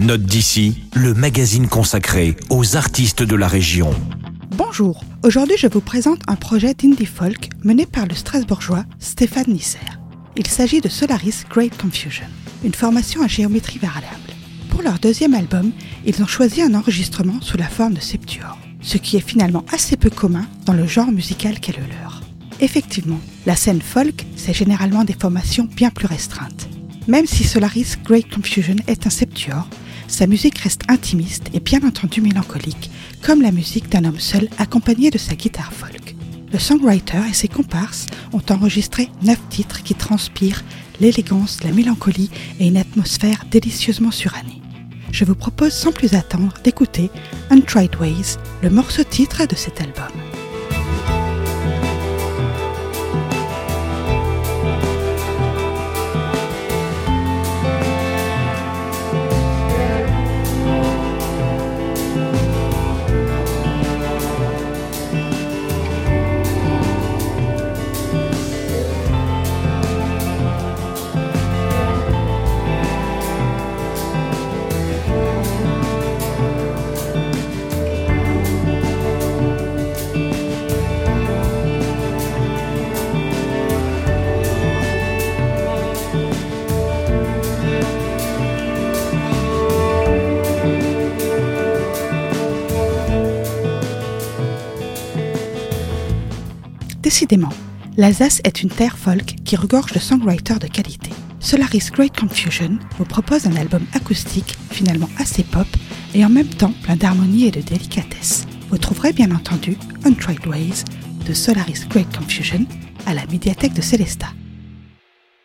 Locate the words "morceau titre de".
48.70-49.54